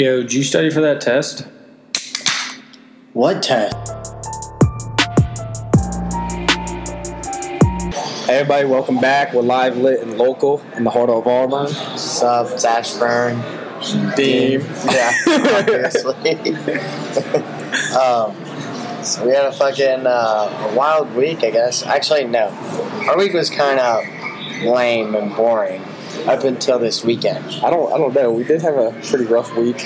[0.00, 1.46] Yo, did you study for that test?
[3.12, 3.76] What test?
[8.24, 9.34] Hey everybody, welcome back.
[9.34, 11.70] We're live, lit, and local in the heart of Auburn.
[11.74, 12.50] What's up?
[12.50, 13.42] It's Ashburn.
[14.16, 14.62] Deem.
[14.90, 15.12] Yeah,
[15.58, 16.30] obviously.
[18.00, 21.82] um, so we had a fucking uh, wild week, I guess.
[21.82, 22.48] Actually, no.
[23.06, 24.02] Our week was kind of
[24.64, 25.82] lame and boring
[26.28, 27.44] up until this weekend.
[27.64, 28.32] I don't, I don't know.
[28.32, 29.82] We did have a pretty rough week.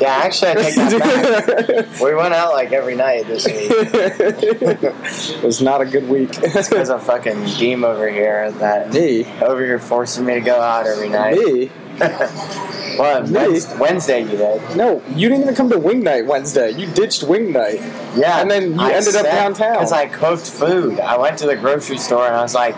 [0.00, 2.00] Yeah, actually, I take that back.
[2.02, 3.70] We went out like every night this week.
[3.70, 6.30] it was not a good week.
[6.42, 9.24] It's because of fucking Deem over here that Me?
[9.42, 11.36] over here forcing me to go out every night.
[11.38, 11.70] Me?
[12.92, 13.30] What?
[13.30, 13.58] Me?
[13.78, 14.76] Wednesday you did.
[14.76, 16.72] No, you didn't even come to wing night Wednesday.
[16.72, 17.76] You ditched wing night.
[18.14, 19.72] Yeah, And then you ended up downtown.
[19.76, 21.00] because I cooked food.
[21.00, 22.76] I went to the grocery store and I was like,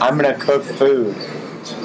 [0.00, 1.16] I'm gonna cook food.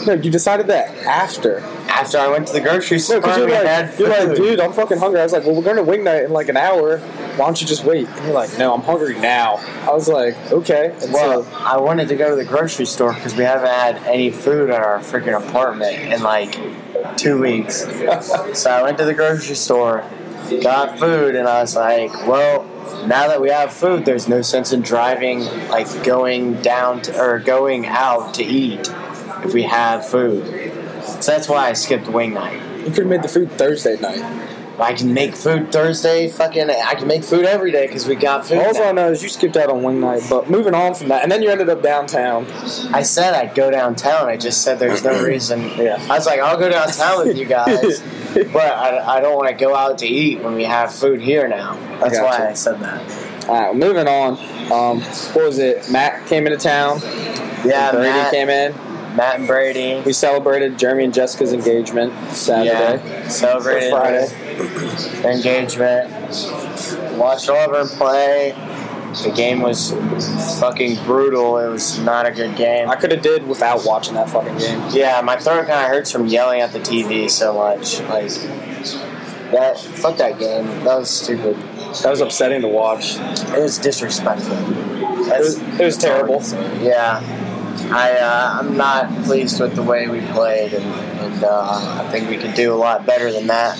[0.06, 1.60] No, you decided that after.
[1.88, 4.74] After I went to the grocery store, No, because you're like, you're like, dude, I'm
[4.74, 5.20] fucking hungry.
[5.20, 7.00] I was like, well, we're going to wing night in like an hour.
[7.00, 8.08] Why don't you just wait?
[8.08, 9.58] And you're like, no, I'm hungry now.
[9.88, 10.96] I was like, okay.
[11.02, 13.98] And Well, so, I wanted to go to the grocery store because we haven't had
[14.08, 16.58] any food at our freaking apartment in like
[17.18, 17.82] two weeks.
[18.54, 20.04] so I went to the grocery store,
[20.62, 22.66] got food, and I was like, well,
[23.06, 27.40] now that we have food, there's no sense in driving, like going down to, or
[27.40, 28.88] going out to eat
[29.44, 30.46] if we have food.
[31.04, 32.62] So that's why I skipped wing night.
[32.80, 34.48] you could have made the food Thursday night.
[34.80, 38.48] I can make food Thursday, fucking, I can make food every day because we got
[38.48, 38.58] food.
[38.58, 38.90] All now.
[38.90, 40.24] I know is you skipped out on wing night.
[40.28, 42.48] But moving on from that, and then you ended up downtown.
[42.92, 44.28] I said I'd go downtown.
[44.28, 45.62] I just said there's no reason.
[45.78, 46.04] Yeah.
[46.10, 48.02] I was like, I'll go downtown with you guys,
[48.34, 51.48] but I, I don't want to go out to eat when we have food here
[51.48, 51.76] now.
[52.00, 53.50] That's why I said that.
[53.50, 54.34] All right, moving on.
[54.72, 55.02] Um,
[55.34, 55.92] what was it?
[55.92, 57.02] Matt came into town.
[57.64, 58.74] Yeah, Brady Matt, came in.
[59.16, 60.02] Matt and Brady.
[60.06, 63.04] We celebrated Jeremy and Jessica's engagement Saturday.
[63.08, 64.28] Yeah, celebrated Friday.
[65.22, 66.10] their engagement.
[67.18, 68.54] Watched Auburn play.
[69.24, 69.92] The game was
[70.62, 71.58] fucking brutal.
[71.58, 72.90] It was not a good game.
[72.90, 74.82] I could have did without watching that fucking game.
[74.92, 78.00] Yeah, my throat kind of hurts from yelling at the TV so much.
[78.04, 78.30] Like
[79.52, 79.78] that.
[79.78, 80.66] Fuck that game.
[80.86, 81.58] That was stupid.
[81.58, 83.18] That was upsetting to watch.
[83.18, 84.56] It was disrespectful.
[84.56, 86.42] It was, it was terrible.
[86.82, 87.20] yeah,
[87.92, 92.30] I uh, I'm not pleased with the way we played, and, and uh, I think
[92.30, 93.78] we could do a lot better than that.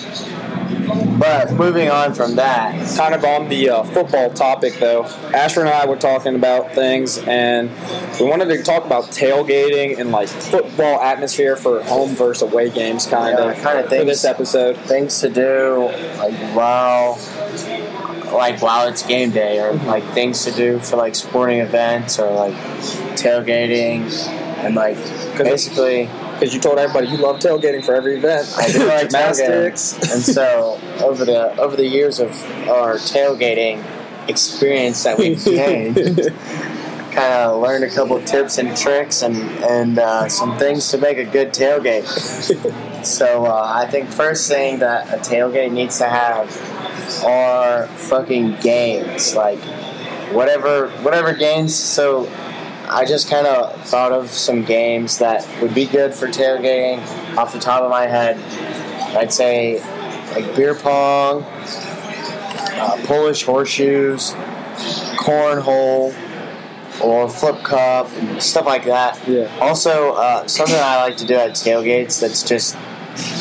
[1.18, 5.04] But moving on from that, Kind of on the uh, football topic, though.
[5.32, 7.70] Asher and I were talking about things, and
[8.18, 13.06] we wanted to talk about tailgating and like football atmosphere for home versus away games,
[13.06, 13.56] kind Yeah, of.
[13.56, 14.76] kinda for this episode.
[14.78, 17.18] things to do like while
[18.32, 22.30] like while it's game day, or like things to do for like sporting events or
[22.32, 22.54] like
[23.22, 24.10] tailgating,
[24.64, 24.96] and like
[25.36, 26.08] basically.
[26.32, 28.52] Because you told everybody you love tailgating for every event.
[28.58, 29.92] I do like gymnastics.
[30.12, 32.30] and so over the over the years of
[32.68, 33.84] our tailgating
[34.28, 35.96] experience that we've gained,
[37.12, 41.18] kind of learned a couple tips and tricks and and uh, some things to make
[41.18, 42.06] a good tailgate.
[43.04, 46.48] so uh, I think first thing that a tailgate needs to have
[47.24, 49.60] are fucking games, like
[50.32, 51.74] whatever whatever games.
[51.74, 52.24] So
[52.94, 57.00] I just kind of thought of some games that would be good for tailgating
[57.38, 58.36] off the top of my head.
[59.16, 59.80] I'd say
[60.34, 64.32] like beer pong, uh, Polish horseshoes,
[65.16, 66.14] cornhole,
[67.02, 68.10] or flip cup,
[68.40, 69.26] stuff like that.
[69.26, 69.48] Yeah.
[69.60, 72.76] Also, uh, something I like to do at tailgates that's just,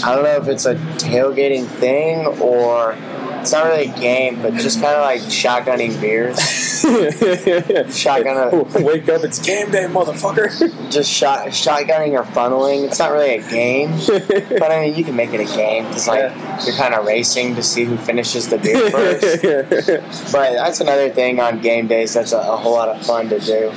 [0.03, 2.93] I don't know if it's a tailgating thing or
[3.41, 6.39] it's not really a game, but just kind of like shotgunning beers.
[7.95, 8.51] Shotgun
[8.83, 10.49] Wake up, it's game day, motherfucker.
[10.91, 12.85] just shot shotgunning or funneling.
[12.85, 16.07] It's not really a game, but I mean you can make it a game because
[16.07, 16.31] like
[16.65, 20.31] you're kind of racing to see who finishes the beer first.
[20.31, 22.13] but that's another thing on game days.
[22.13, 23.69] That's a, a whole lot of fun to do.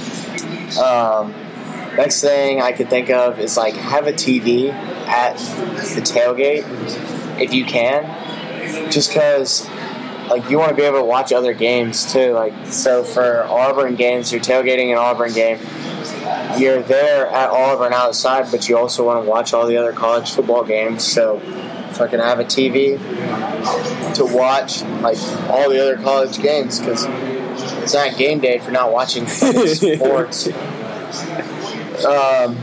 [0.80, 1.32] Um,
[1.96, 6.64] next thing I could think of is like have a TV at the tailgate
[7.40, 8.04] if you can,
[8.94, 9.68] just because
[10.30, 12.32] like you want to be able to watch other games too.
[12.32, 15.58] Like so for Auburn games, you're tailgating an Auburn game.
[16.58, 20.30] You're there at Auburn outside, but you also want to watch all the other college
[20.30, 21.04] football games.
[21.04, 21.40] So
[21.92, 22.98] fucking have a TV
[24.14, 25.18] to watch like
[25.50, 27.04] all the other college games because
[27.82, 30.48] it's not game day if you're not watching sports.
[32.04, 32.56] Um,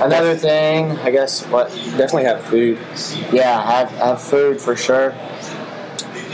[0.00, 2.78] another thing, I guess, what Definitely have food.
[3.32, 5.14] yeah, have have food for sure.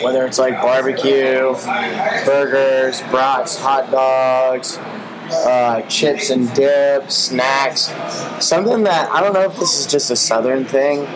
[0.03, 1.55] Whether it's like barbecue,
[2.25, 4.79] burgers, brats, hot dogs,
[5.31, 7.93] uh, chips and dips, snacks.
[8.45, 11.07] Something that I don't know if this is just a southern thing,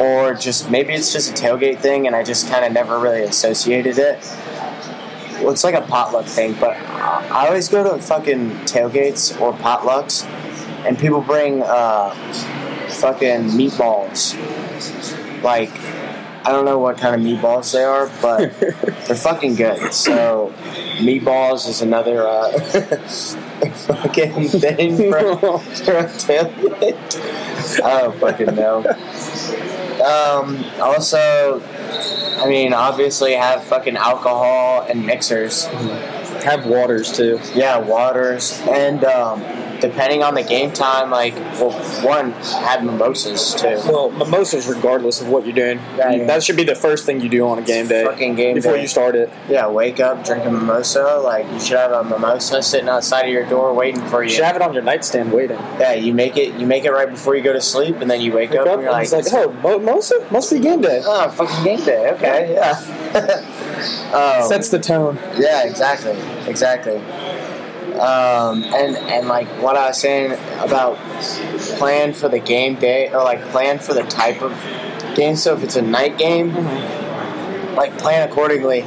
[0.00, 3.22] or just maybe it's just a tailgate thing, and I just kind of never really
[3.22, 4.18] associated it.
[5.40, 10.24] Well, it's like a potluck thing, but I always go to fucking tailgates or potlucks,
[10.86, 12.10] and people bring uh,
[12.88, 14.34] fucking meatballs.
[15.42, 15.70] Like,
[16.46, 19.92] I don't know what kind of meatballs they are, but they're fucking good.
[19.92, 20.54] So,
[20.98, 22.52] meatballs is another uh,
[23.72, 27.82] fucking thing for, for a tailgate.
[27.82, 28.84] I don't fucking know.
[30.06, 31.60] Um, also,
[32.40, 35.64] I mean, obviously have fucking alcohol and mixers.
[36.44, 37.40] Have waters too.
[37.56, 39.40] Yeah, waters and um,
[39.80, 43.78] depending on the game time, like well, one have mimosas too.
[43.86, 47.46] Well, mimosas, regardless of what you're doing, that should be the first thing you do
[47.46, 48.04] on a game day.
[48.04, 48.82] Fucking game day before day.
[48.82, 49.30] you start it.
[49.48, 51.20] Yeah, wake up, drink a mimosa.
[51.22, 54.36] Like you should have a mimosa sitting outside of your door waiting for You you.
[54.36, 55.58] should have it on your nightstand waiting.
[55.78, 56.54] Yeah, you make it.
[56.54, 58.66] You make it right before you go to sleep, and then you wake, Wake up,
[58.66, 61.02] up and you're and like, like, oh, mimosa must be game day.
[61.04, 62.10] oh, fucking game day.
[62.12, 62.72] Okay, yeah.
[64.14, 65.16] um, Sets the tone.
[65.38, 66.16] Yeah, exactly,
[66.48, 67.00] exactly.
[67.98, 70.96] Um, and and like what I was saying about
[71.78, 74.52] plan for the game day or like plan for the type of
[75.14, 75.36] game.
[75.36, 76.54] So if it's a night game,
[77.74, 78.80] like plan accordingly.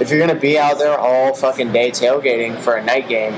[0.00, 3.34] If you're gonna be out there all fucking day tailgating for a night game,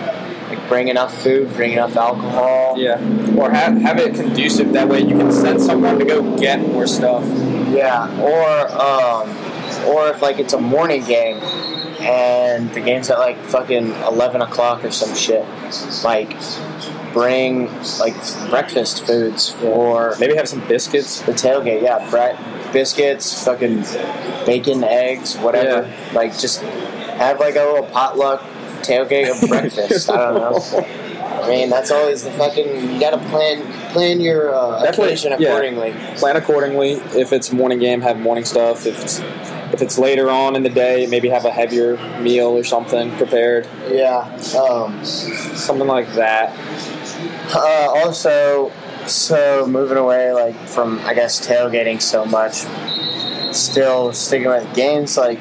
[0.48, 2.78] like bring enough food, bring enough alcohol.
[2.78, 2.98] Yeah.
[3.36, 4.72] Or have, have it conducive.
[4.72, 7.24] That way you can send someone to go get more stuff.
[7.72, 9.30] Yeah, or um,
[9.88, 11.40] or if like it's a morning game
[12.02, 15.44] and the game's at like fucking eleven o'clock or some shit,
[16.04, 16.36] like
[17.12, 17.66] bring
[17.98, 18.14] like
[18.50, 21.20] breakfast foods for Maybe have some biscuits.
[21.22, 21.82] the tailgate.
[21.82, 23.82] Yeah, bre- biscuits, fucking
[24.46, 25.92] bacon, eggs, whatever.
[26.12, 28.40] Like just have like a little potluck
[28.82, 30.10] tailgate of breakfast.
[30.10, 30.86] I don't know.
[31.42, 32.92] I mean, that's always the fucking.
[32.94, 33.62] You gotta plan
[33.92, 35.48] plan your uh, Definitely, occasion yeah.
[35.48, 35.92] accordingly.
[36.16, 36.92] Plan accordingly.
[37.18, 38.86] If it's morning game, have morning stuff.
[38.86, 39.20] If it's
[39.72, 43.66] if it's later on in the day, maybe have a heavier meal or something prepared.
[43.88, 44.20] Yeah.
[44.56, 46.54] Um, Something like that.
[47.54, 48.70] Uh, also,
[49.06, 52.64] so moving away like from I guess tailgating so much,
[53.54, 55.16] still sticking with games.
[55.16, 55.40] Like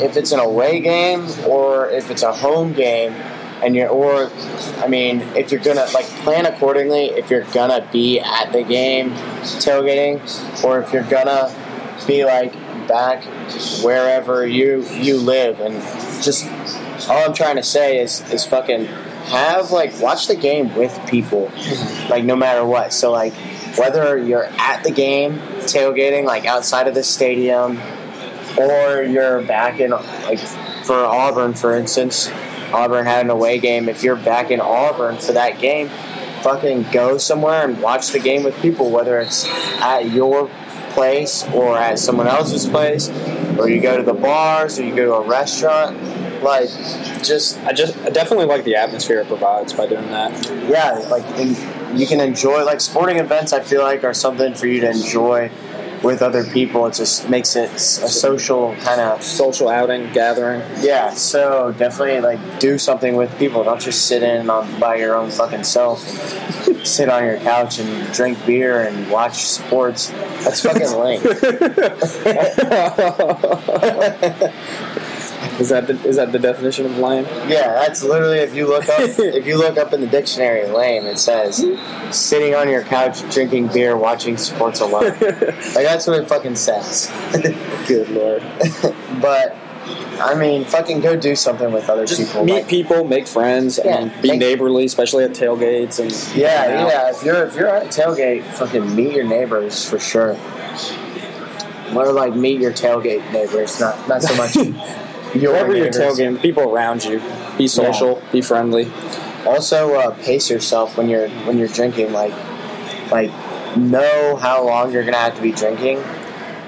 [0.00, 3.12] if it's an away game or if it's a home game,
[3.62, 4.30] and you're or
[4.78, 7.06] I mean if you're gonna like plan accordingly.
[7.06, 9.10] If you're gonna be at the game
[9.60, 11.52] tailgating, or if you're gonna
[12.06, 12.54] be like
[12.88, 13.22] back
[13.82, 15.74] wherever you you live, and
[16.22, 16.46] just
[17.08, 21.50] all I'm trying to say is is fucking have like watch the game with people,
[22.08, 22.92] like no matter what.
[22.92, 23.34] So like
[23.76, 25.38] whether you're at the game
[25.68, 27.78] tailgating, like outside of the stadium,
[28.58, 30.40] or you're back in like
[30.84, 32.30] for Auburn, for instance,
[32.72, 33.88] Auburn had an away game.
[33.88, 35.90] If you're back in Auburn for that game,
[36.42, 39.46] fucking go somewhere and watch the game with people, whether it's
[39.80, 40.50] at your
[40.98, 43.08] place or at someone else's place,
[43.58, 45.96] or you go to the bars or you go to a restaurant.
[46.42, 46.68] Like,
[47.22, 50.30] just I just I definitely like the atmosphere it provides by doing that.
[50.68, 51.24] yeah, like
[51.98, 53.52] you can enjoy like sporting events.
[53.52, 55.50] I feel like are something for you to enjoy
[56.02, 56.86] with other people.
[56.86, 57.78] It just makes it a
[58.08, 60.62] social kind of Social outing, gathering.
[60.80, 61.12] yeah.
[61.14, 63.64] So definitely like do something with people.
[63.64, 66.00] Don't just sit in on by your own fucking self.
[66.84, 70.12] Sit on your couch and drink beer and watch sports.
[70.44, 71.22] That's fucking lame.
[75.58, 77.24] Is that the, is that the definition of lame?
[77.48, 81.04] Yeah, that's literally if you look up if you look up in the dictionary lame,
[81.04, 81.64] it says
[82.12, 85.02] sitting on your couch drinking beer watching sports alone.
[85.20, 87.10] like that's what it fucking says.
[87.88, 88.44] Good lord.
[89.20, 89.56] but
[90.20, 92.44] I mean, fucking go do something with other Just people.
[92.44, 96.86] meet like- people, make friends, Yeah, and be make- neighborly, especially at tailgates and yeah,
[96.88, 97.10] yeah.
[97.10, 100.36] If you're if you're at a tailgate, fucking meet your neighbors for sure.
[101.94, 104.56] Or like meet your tailgate neighbors, not not so much
[105.34, 105.96] your Wherever you're neighbors.
[106.18, 107.20] tailgating, the people around you.
[107.56, 108.90] Be social, be friendly.
[109.46, 112.12] Also, uh, pace yourself when you're when you're drinking.
[112.12, 112.34] Like,
[113.10, 113.30] like
[113.76, 115.98] know how long you're gonna have to be drinking.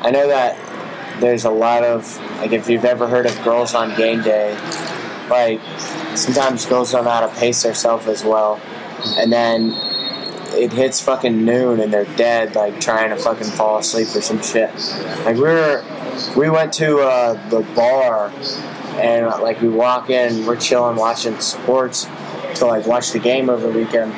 [0.03, 0.57] I know that
[1.21, 4.53] there's a lot of like if you've ever heard of girls on game day,
[5.29, 5.61] like
[6.17, 8.61] sometimes girls don't know how to pace themselves as well,
[9.17, 9.73] and then
[10.53, 14.43] it hits fucking noon and they're dead, like trying to fucking fall asleep or some
[14.43, 14.73] shit.
[15.25, 15.85] Like we were,
[16.37, 18.33] we went to uh, the bar
[18.99, 22.07] and like we walk in, we're chilling, watching sports
[22.57, 24.13] to like watch the game over the weekend.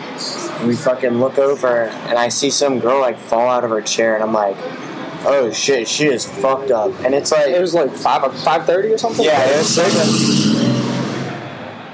[0.67, 4.15] We fucking look over and I see some girl like fall out of her chair
[4.15, 4.57] and I'm like,
[5.25, 6.93] oh shit, she is fucked up.
[7.05, 9.25] And it's like, It was like five five thirty or something.
[9.25, 9.93] yeah, it was like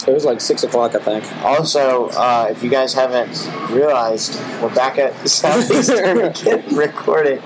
[0.08, 1.24] It was like six o'clock, I think.
[1.44, 7.42] Also, uh, if you guys haven't realized, we're back at Southeastern again recording.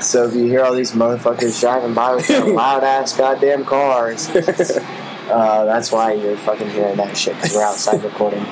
[0.00, 4.28] So if you hear all these motherfuckers driving by with their loud ass goddamn cars,
[4.28, 8.44] uh, that's why you're fucking hearing that shit because we're outside recording.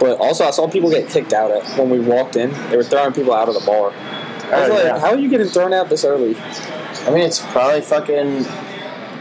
[0.00, 2.50] But also, I saw people get kicked out at when we walked in.
[2.70, 3.92] They were throwing people out of the bar.
[4.52, 4.98] I was Oh, like, yeah.
[4.98, 6.36] "How are you getting thrown out this early?"
[7.06, 8.46] I mean, it's probably fucking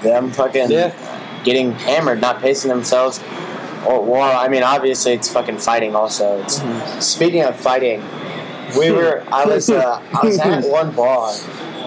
[0.03, 0.91] them fucking Yeah.
[1.43, 3.19] getting hammered, not pacing themselves.
[3.85, 5.95] Or, well, I mean, obviously it's fucking fighting.
[5.95, 6.61] Also, it's
[7.05, 8.03] speaking of fighting.
[8.77, 9.23] We were.
[9.31, 9.69] I was.
[9.69, 11.31] Uh, I was at one bar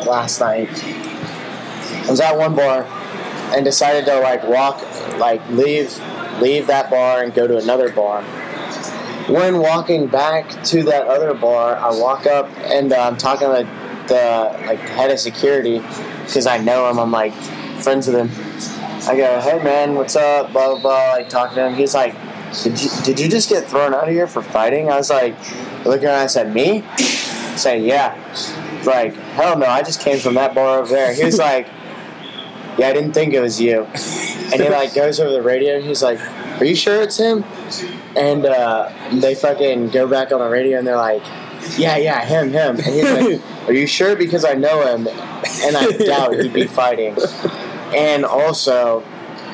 [0.07, 0.69] last night.
[0.83, 2.85] I was at one bar
[3.55, 4.83] and decided to like walk,
[5.19, 5.93] like leave,
[6.41, 8.23] leave that bar and go to another bar.
[9.29, 13.69] When walking back to that other bar, I walk up and uh, I'm talking to
[14.09, 15.79] the like head of security
[16.25, 16.99] because I know him.
[16.99, 17.35] I'm like
[17.83, 18.31] friends with him.
[19.09, 20.53] I go, hey man, what's up?
[20.53, 21.13] Blah blah blah.
[21.13, 21.75] Like talking to him.
[21.75, 22.15] He's like,
[22.63, 24.91] did you did you just get thrown out of here for fighting?
[24.91, 25.37] I was like,
[25.85, 26.19] looking around.
[26.19, 26.85] I said, me?
[27.57, 28.15] Said, yeah.
[28.85, 31.13] Like, hell no, I just came from that bar over there.
[31.15, 31.67] He was like,
[32.79, 33.83] yeah, I didn't think it was you.
[34.53, 35.77] And he like goes over the radio.
[35.77, 36.19] and He's like,
[36.61, 37.45] are you sure it's him?
[38.17, 41.25] And uh, they fucking go back on the radio and they're like,
[41.77, 42.77] yeah, yeah, him, him.
[42.77, 44.17] And he's like, are you sure?
[44.17, 47.17] Because I know him, and I doubt he'd be fighting.
[47.91, 49.03] And also,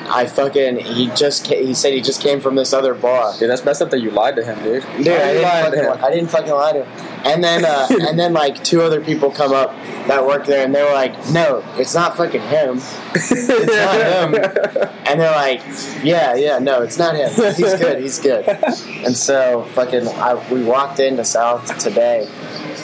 [0.09, 3.33] I fucking he just ca- he said he just came from this other bar.
[3.37, 4.83] Dude, that's messed up that you lied to him, dude.
[4.97, 6.05] Dude, Why I didn't, lying to fucking, him?
[6.05, 7.07] I didn't fucking lie to him.
[7.25, 9.71] And then, uh, and then, like two other people come up
[10.07, 12.77] that work there, and they were like, "No, it's not fucking him.
[13.13, 15.61] It's not him." And they're like,
[16.03, 17.29] "Yeah, yeah, no, it's not him.
[17.55, 18.01] He's good.
[18.01, 22.29] He's good." And so, fucking, I, we walked into South today,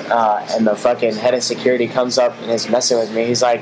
[0.09, 3.25] uh, and the fucking head of security comes up and is messing with me.
[3.25, 3.61] He's like,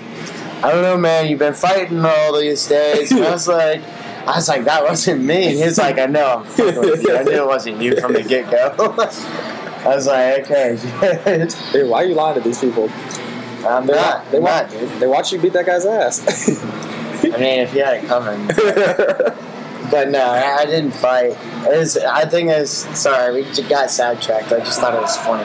[0.63, 1.27] "I don't know, man.
[1.27, 3.81] You've been fighting all these days." And I was like.
[4.21, 5.47] I was like, that wasn't me.
[5.47, 7.17] And he's like, I know, I'm fucking with you.
[7.17, 8.75] I knew it wasn't you from the get go.
[9.83, 10.77] I was like, okay.
[11.71, 12.87] Dude, why are you lying to these people?
[13.65, 14.29] I'm They're not.
[14.29, 14.89] They I'm want, not, dude.
[14.99, 16.21] They watch you beat that guy's ass.
[17.23, 18.47] I mean, if you had it coming.
[19.91, 21.35] But no, I I didn't fight.
[21.67, 24.49] It was, I think it was, sorry, we just got sidetracked.
[24.53, 25.43] I just thought it was funny.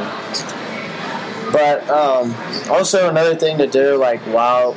[1.50, 2.32] But um,
[2.70, 4.76] also another thing to do, like while,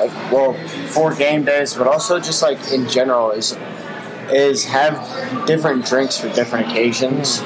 [0.00, 0.54] like well,
[0.88, 3.56] for game days, but also just like in general is
[4.32, 7.40] is have different drinks for different occasions.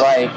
[0.00, 0.34] Like,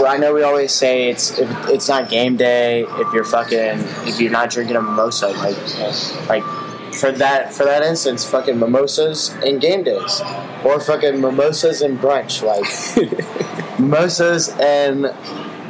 [0.00, 3.80] well, I know we always say it's if it's not game day if you're fucking
[4.08, 5.56] if you're not drinking a mimosa, like
[6.28, 6.44] like
[6.94, 10.22] for that for that instance, fucking mimosas and game days,
[10.64, 12.64] or fucking mimosas and brunch, like
[13.78, 15.12] mimosas and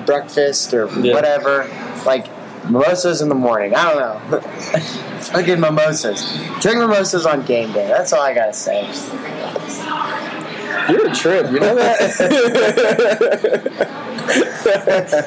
[0.07, 1.15] breakfast or Yeah.
[1.15, 1.69] whatever,
[2.05, 2.27] like
[2.71, 3.75] mimosas in the morning.
[3.75, 3.99] I don't
[4.31, 4.41] know,
[5.21, 6.23] fucking mimosas.
[6.61, 7.87] Drink mimosas on game day.
[7.89, 8.85] That's all I gotta say.
[10.91, 12.01] You're a trip, you know that?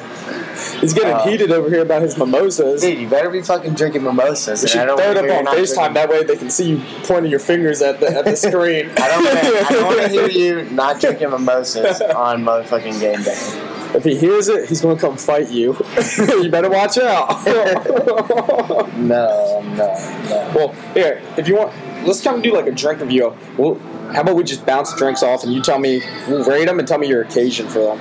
[0.80, 2.82] He's getting Uh, heated over here about his mimosas.
[2.82, 4.62] Dude, you better be fucking drinking mimosas.
[4.62, 5.94] And should I don't throw it up on FaceTime.
[5.94, 8.90] That way they can see you pointing your fingers at the at the screen.
[8.96, 9.58] I don't want to.
[9.66, 10.28] I don't want to hear
[10.64, 13.69] you not drinking mimosas on motherfucking game day.
[13.94, 15.76] If he hears it, he's going to come fight you.
[16.18, 17.40] you better watch out.
[19.00, 20.52] No, no, no.
[20.54, 21.72] well, here, if you want,
[22.06, 23.34] let's come do like a drink review.
[23.56, 23.76] Well,
[24.12, 26.98] how about we just bounce drinks off and you tell me, rate them and tell
[26.98, 28.00] me your occasion for them.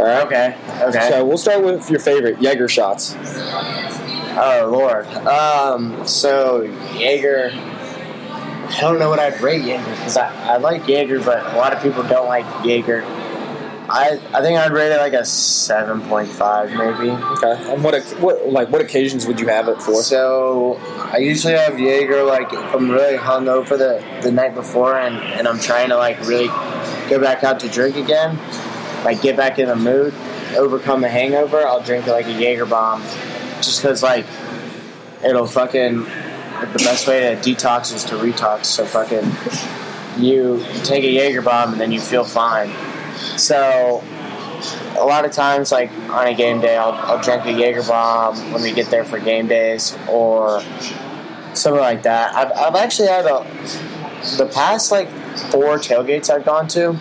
[0.00, 0.26] All right.
[0.26, 1.08] Okay, okay.
[1.10, 3.14] So we'll start with your favorite Jaeger shots.
[3.16, 5.06] oh Lord.
[5.26, 6.06] Um.
[6.06, 6.62] So
[6.94, 7.50] Jaeger.
[7.54, 11.72] I don't know what I'd rate Jaeger because I, I like Jaeger, but a lot
[11.72, 13.02] of people don't like Jaeger.
[13.94, 17.10] I I think I'd rate it like a seven point five maybe.
[17.10, 17.72] Okay.
[17.72, 20.02] And what what like what occasions would you have it for?
[20.02, 20.78] So
[21.12, 25.46] I usually have Jaeger like if I'm really hungover the the night before and and
[25.46, 26.46] I'm trying to like really
[27.10, 28.38] go back out to drink again,
[29.04, 30.14] like get back in the mood,
[30.56, 31.58] overcome the hangover.
[31.58, 33.02] I'll drink like a Jaeger bomb,
[33.58, 34.24] just because like
[35.22, 38.64] it'll fucking the best way to detox is to retox.
[38.64, 39.30] So fucking
[40.18, 42.70] you take a Jaeger bomb and then you feel fine.
[43.38, 44.02] So
[44.98, 48.36] a lot of times, like on a game day, I'll, I'll drink a Jaeger bomb
[48.52, 50.62] when we get there for game days or
[51.54, 52.34] something like that.
[52.34, 53.44] I've, I've actually had a
[54.36, 55.08] the past like
[55.50, 56.98] four tailgates I've gone to.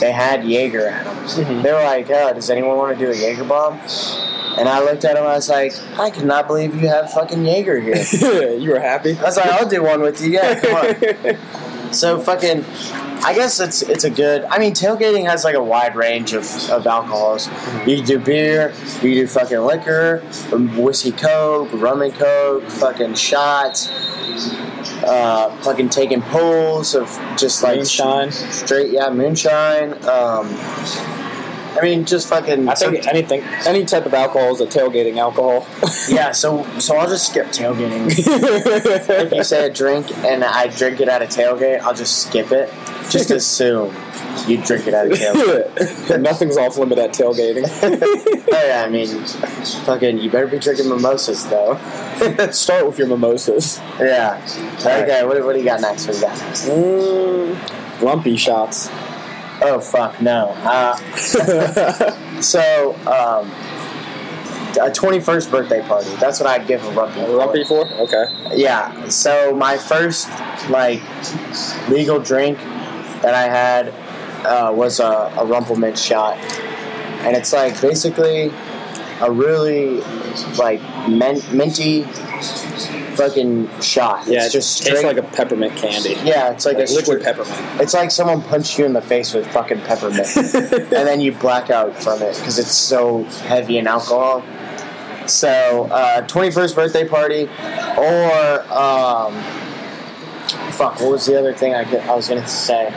[0.00, 1.16] They had Jaeger at them.
[1.24, 1.62] Mhm.
[1.62, 3.80] They were like, "Oh, does anyone want to do a Jaeger bomb?"
[4.58, 5.24] And I looked at them.
[5.24, 7.96] I was like, "I cannot believe you have fucking Jaeger here."
[8.58, 9.16] you were happy.
[9.18, 11.36] I was like, "I'll do one with you." Yeah, come on.
[11.94, 12.64] So fucking,
[13.24, 14.44] I guess it's it's a good.
[14.44, 17.48] I mean, tailgating has like a wide range of, of alcohols.
[17.86, 20.18] You can do beer, you can do fucking liquor,
[20.76, 23.88] whiskey, coke, rum and coke, fucking shots,
[25.04, 28.32] uh, fucking taking pulls of just like Moonshine.
[28.32, 29.92] straight yeah moonshine.
[30.04, 31.23] Um,
[31.76, 32.68] I mean, just fucking.
[32.68, 35.66] I think anything, any type of alcohol is a tailgating alcohol.
[36.08, 36.32] yeah.
[36.32, 38.06] So, so I'll just skip tailgating.
[38.08, 42.52] if you say a drink and I drink it at a tailgate, I'll just skip
[42.52, 42.72] it.
[43.10, 43.94] Just assume
[44.46, 46.20] you drink it at a tailgate.
[46.20, 47.64] Nothing's off limit at tailgating.
[48.52, 49.24] oh yeah, I mean,
[49.84, 51.76] fucking, you better be drinking mimosas though.
[52.50, 53.78] Start with your mimosas.
[53.98, 54.40] Yeah.
[54.80, 55.24] Okay.
[55.24, 56.06] What, what do you got next?
[56.06, 56.66] What do you got next?
[56.66, 58.88] Mm, lumpy shots.
[59.62, 60.50] Oh fuck no.
[60.58, 60.96] Uh,
[62.40, 63.50] so um,
[64.80, 66.10] a twenty first birthday party.
[66.16, 67.22] That's what I'd give a rumpy.
[67.22, 67.86] A rumpy for?
[67.86, 68.24] Okay.
[68.56, 69.08] Yeah.
[69.08, 70.28] So my first
[70.68, 71.02] like
[71.88, 72.58] legal drink
[73.22, 73.88] that I had
[74.44, 76.36] uh, was a, a Rumple Minze shot,
[77.24, 78.52] and it's like basically
[79.20, 80.00] a really
[80.58, 82.02] like mint, minty
[83.16, 84.26] fucking shot.
[84.26, 85.16] Yeah, it's just tastes straight.
[85.16, 86.16] like a peppermint candy.
[86.24, 87.80] yeah, it's like, Like a liquid straight- peppermint.
[87.80, 91.70] It's like someone punched you in the face with fucking peppermint, and then you black
[91.70, 94.42] out from it because it's so heavy in alcohol.
[95.26, 97.44] So, uh, 21st birthday party,
[97.96, 99.32] or um,
[100.72, 102.88] fuck, what was the other thing I, could, I was gonna say?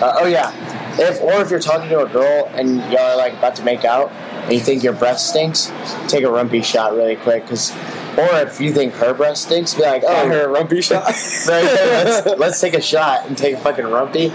[0.00, 0.50] Uh, oh yeah,
[0.98, 3.84] if or if you're talking to a girl and y'all are like about to make
[3.84, 5.66] out and you think your breath stinks,
[6.08, 7.72] take a rumpy shot really quick because.
[8.16, 11.06] Or if you think her breath stinks, be like, I "Oh, heard a rumpy shot.
[11.48, 14.30] right, let's, let's take a shot and take a fucking rumpy,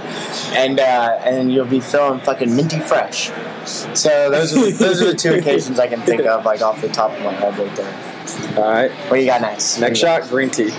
[0.55, 3.31] and uh, and you'll be feeling fucking minty fresh.
[3.65, 6.89] So those are those are the two occasions I can think of, like off the
[6.89, 8.17] top of my head, right there.
[8.57, 8.91] All right.
[9.09, 9.79] What you got next?
[9.79, 10.71] Next shot, green tea.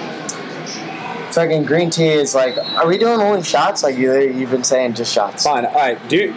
[1.33, 3.83] Fucking green tea is like, are we doing only shots?
[3.83, 5.45] Like you, you've been saying just shots.
[5.45, 5.65] Fine.
[5.67, 6.09] All right.
[6.09, 6.35] Do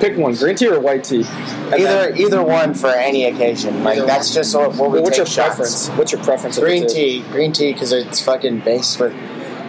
[0.00, 1.24] pick one: green tea or white tea.
[1.24, 3.84] And Either then- either one for any occasion.
[3.84, 5.56] Like that's just what, what we what's your shots.
[5.56, 5.88] preference?
[5.90, 6.58] What's your preference?
[6.58, 9.12] Green tea, green tea, because it's fucking based with.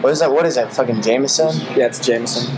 [0.02, 0.32] What is that?
[0.32, 0.72] What is that?
[0.72, 1.56] Fucking Jameson?
[1.76, 2.52] Yeah, it's Jameson.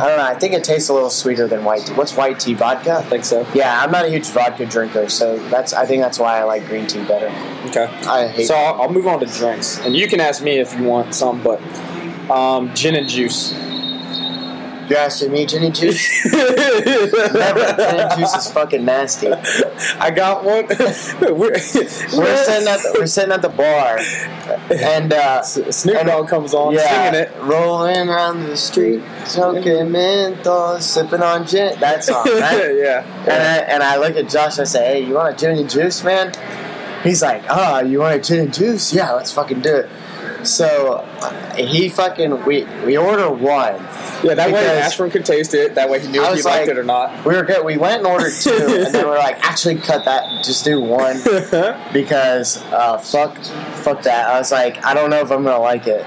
[0.00, 0.24] I don't know.
[0.24, 1.92] I think it tastes a little sweeter than white tea.
[1.94, 2.54] What's white tea?
[2.54, 2.94] Vodka?
[2.94, 3.46] I think so.
[3.54, 5.72] Yeah, I'm not a huge vodka drinker, so that's.
[5.72, 7.28] I think that's why I like green tea better.
[7.70, 7.84] Okay.
[8.06, 8.46] I hate.
[8.46, 11.14] So I'll, I'll move on to drinks, and you can ask me if you want
[11.14, 11.60] some, but
[12.28, 13.52] um, gin and juice.
[14.88, 16.24] You're asking me, gin and juice?
[16.32, 17.60] Never.
[17.76, 19.28] Gin and juice is fucking nasty.
[19.28, 20.66] I got one.
[21.20, 24.00] we're, We're sitting at the, we're sitting at the bar,
[24.74, 27.42] and uh, Snoop Dogg comes on yeah, singing it.
[27.42, 31.78] rolling around the street, smoking menthol, sipping on gin.
[31.78, 32.74] That song, right?
[32.74, 33.06] yeah.
[33.20, 34.58] And I, and I look at Josh.
[34.58, 36.32] And I say, "Hey, you want a gin and juice, man?"
[37.02, 38.92] He's like, "Ah, you want a gin and juice?
[38.92, 39.90] Yeah, let's fucking do it."
[40.46, 41.04] So
[41.56, 43.74] he fucking we we order one.
[44.22, 45.74] Yeah, that way Ashburn could taste it.
[45.74, 47.24] That way he knew if he was liked it or not.
[47.24, 47.64] We were good.
[47.64, 50.44] We went and ordered two, and then we're like, actually, cut that.
[50.44, 51.16] Just do one
[51.92, 53.36] because uh, fuck,
[53.82, 54.28] fuck that.
[54.28, 56.06] I was like, I don't know if I'm gonna like it.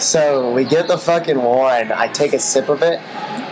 [0.00, 1.92] So we get the fucking one.
[1.92, 3.00] I take a sip of it,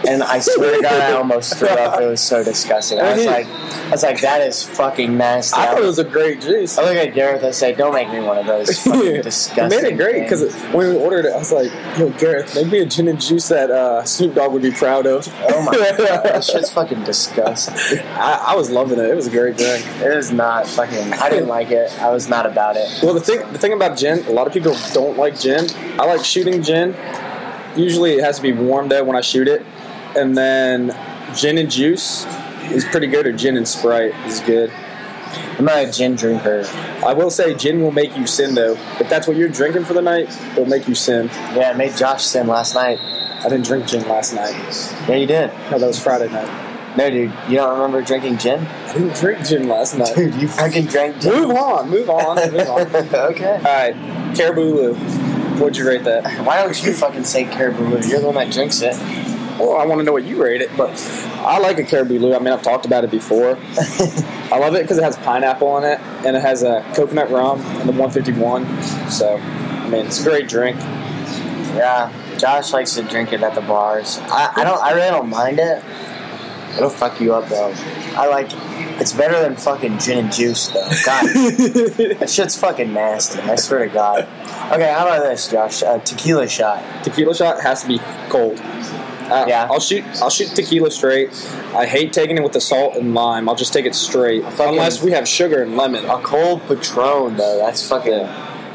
[0.06, 2.00] and I swear to God, I almost threw up.
[2.00, 3.00] It was so disgusting.
[3.00, 5.60] I was like, I was like, that is fucking nasty.
[5.60, 6.76] I thought it was a great juice.
[6.78, 7.44] I look at Gareth.
[7.44, 9.82] I say, don't make me one of those fucking disgusting.
[9.82, 12.78] made it great because when we ordered it, I was like, "Yo, Gareth, make me
[12.80, 15.96] a gin and juice that uh, Snoop Dogg would be proud of." Oh my god,
[16.24, 17.98] that shit's fucking disgusting.
[18.00, 19.04] I, I was loving it.
[19.08, 19.84] It was a great drink.
[20.00, 21.12] It is not fucking.
[21.14, 21.90] I didn't like it.
[22.00, 22.88] I was not about it.
[23.02, 25.66] Well, the thing the thing about gin, a lot of people don't like gin.
[26.00, 26.94] I like shooting gin.
[27.76, 29.64] Usually, it has to be warm though when I shoot it,
[30.16, 30.96] and then
[31.36, 32.24] gin and juice
[32.70, 34.70] is pretty good, or gin and Sprite is good.
[35.58, 36.64] I'm not a gin drinker.
[37.04, 38.74] I will say gin will make you sin though.
[39.00, 41.28] If that's what you're drinking for the night, it'll make you sin.
[41.54, 42.98] Yeah, I made Josh sin last night.
[43.00, 44.54] I didn't drink gin last night.
[45.08, 45.50] Yeah, you did.
[45.70, 46.96] No, that was Friday night.
[46.96, 48.60] No, dude, you don't remember drinking gin?
[48.60, 50.14] I didn't drink gin last night.
[50.14, 51.32] Dude, you fucking drank gin.
[51.32, 52.80] Move on, move on, move on.
[53.32, 53.56] okay.
[53.56, 54.94] All right, Caribou Lou.
[55.58, 56.44] What'd you rate that?
[56.44, 57.84] Why don't you fucking say Caribou?
[57.84, 58.00] Lou?
[58.08, 58.94] You're the one that drinks it.
[59.58, 60.90] Well, I want to know what you rate it, but
[61.38, 62.34] I like a Caribou Lou.
[62.34, 63.56] I mean, I've talked about it before.
[64.50, 67.60] I love it because it has pineapple in it, and it has a coconut rum
[67.60, 69.10] and the 151.
[69.10, 70.76] So, I mean, it's a great drink.
[71.76, 74.18] Yeah, Josh likes to drink it at the bars.
[74.22, 74.82] I, I don't.
[74.82, 75.82] I really don't mind it.
[76.76, 77.72] It'll fuck you up though.
[78.16, 78.48] I like.
[79.00, 80.88] It's better than fucking gin and juice though.
[81.04, 81.24] God,
[82.18, 83.40] that shit's fucking nasty.
[83.40, 84.24] I swear to God.
[84.72, 85.82] Okay, how about this, Josh?
[85.82, 87.04] A tequila shot.
[87.04, 88.58] Tequila shot has to be cold.
[89.30, 89.68] Uh, Yeah.
[89.70, 90.04] I'll shoot.
[90.22, 91.30] I'll shoot tequila straight.
[91.74, 93.48] I hate taking it with the salt and lime.
[93.48, 96.04] I'll just take it straight, fucking- unless we have sugar and lemon.
[96.04, 97.58] A cold Patron though.
[97.58, 98.28] That's fucking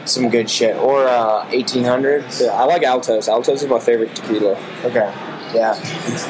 [0.05, 0.75] some good shit.
[0.77, 2.25] Or uh, 1800.
[2.39, 3.27] Yeah, I like Altos.
[3.29, 4.57] Altos is my favorite tequila.
[4.83, 5.11] Okay.
[5.53, 5.71] Yeah.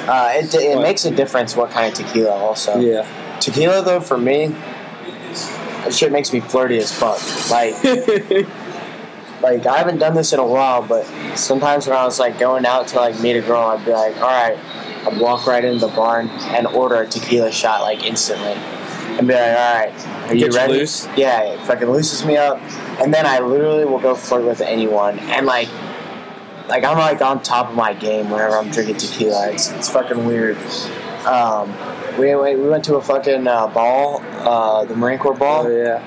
[0.08, 0.84] Uh, it it What?
[0.84, 2.78] makes a difference what kind of tequila also.
[2.80, 3.06] Yeah.
[3.40, 4.48] Tequila though for me,
[5.84, 7.20] that shit makes me flirty as fuck.
[7.50, 7.74] Like
[9.42, 11.06] like I haven't done this in a while, but
[11.38, 14.16] sometimes when I was like going out to like meet a girl, I'd be like,
[14.18, 14.58] all right,
[15.06, 19.34] I'd walk right into the barn and order a tequila shot like instantly, and be
[19.34, 21.08] like, "All right, are you Get you ready?" loose?
[21.16, 22.58] Yeah, it fucking looses me up,
[23.00, 25.70] and then I literally will go flirt with anyone, and like,
[26.68, 29.52] like I'm like on top of my game whenever I'm drinking tequila.
[29.52, 30.58] It's it's fucking weird.
[31.26, 31.74] Um,
[32.18, 35.66] we we we went to a fucking uh, ball, uh, the Marine Corps ball.
[35.66, 36.00] Oh yeah.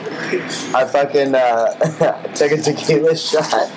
[0.74, 1.72] I fucking uh,
[2.34, 3.70] took a tequila shot,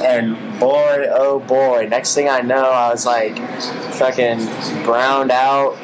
[0.00, 3.36] and boy, oh boy, next thing I know, I was like
[3.94, 4.44] fucking
[4.84, 5.76] browned out,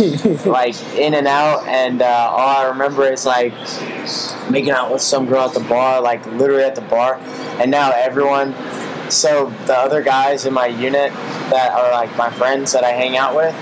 [0.46, 3.52] like in and out, and uh, all I remember is like
[4.50, 7.16] making out with some girl at the bar, like literally at the bar,
[7.60, 8.54] and now everyone.
[9.10, 11.12] So the other guys in my unit
[11.50, 13.54] that are like my friends that I hang out with,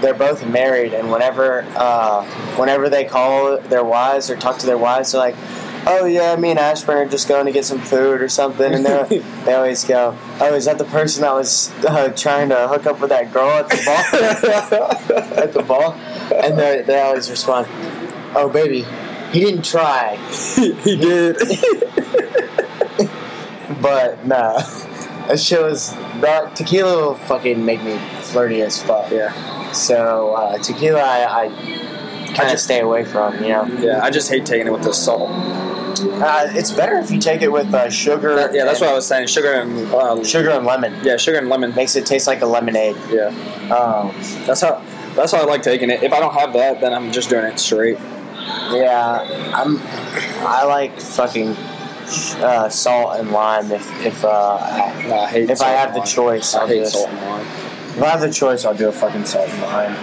[0.00, 2.24] they're both married, and whenever uh,
[2.56, 5.36] whenever they call their wives or talk to their wives, they're like,
[5.86, 8.84] "Oh yeah, me and Ashburn are just going to get some food or something," and
[8.84, 12.86] they they always go, "Oh, is that the person that was uh, trying to hook
[12.86, 15.92] up with that girl at the ball?" at the ball,
[16.34, 17.66] and they they always respond,
[18.34, 18.84] "Oh baby,
[19.32, 20.16] he didn't try."
[20.56, 21.36] he did.
[23.80, 24.60] But nah,
[25.28, 27.98] that shit was that tequila will fucking make me
[28.30, 29.10] flirty as fuck.
[29.10, 29.32] yeah.
[29.72, 33.34] So uh, tequila, I, I kind of stay away from.
[33.42, 34.00] You know, Yeah.
[34.02, 35.30] I just hate taking it with the salt.
[35.30, 38.34] uh, it's better if you take it with uh, sugar.
[38.36, 39.26] That- yeah, that's what I was saying.
[39.28, 41.74] Sugar and uh, sugar and lemon Yeah, sugar and lemon.
[41.74, 42.96] makes it taste like a lemonade.
[43.10, 43.28] Yeah.
[43.74, 44.14] Um,
[44.46, 44.82] That's how.
[45.14, 46.04] That's how I like taking it.
[46.04, 47.98] If I don't have that, then I'm just doing it straight.
[48.72, 49.78] yeah, I'm.
[50.46, 51.48] I like fucking
[52.38, 56.54] uh, salt and lime if if uh, I- No, I if I have the choice.
[56.54, 57.46] I hate just- salt and lime.
[57.96, 59.96] If I have the choice, I'll do a fucking salt and lime.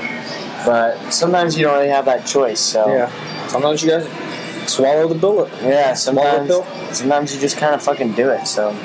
[0.65, 2.59] But sometimes you don't really have that choice.
[2.59, 3.47] So Yeah.
[3.47, 4.07] Sometimes you guys
[4.69, 5.51] swallow the bullet.
[5.61, 6.65] Yeah, sometimes pill?
[6.91, 8.45] sometimes you just kind of fucking do it.
[8.45, 8.75] So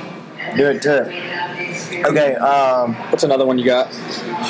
[0.56, 2.04] do it, do it.
[2.04, 3.88] Okay, um, What's another one you got?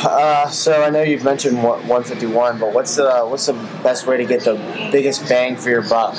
[0.04, 4.24] uh, so I know you've mentioned 151, but what's the what's the best way to
[4.24, 4.54] get the
[4.92, 6.14] biggest bang for your buck?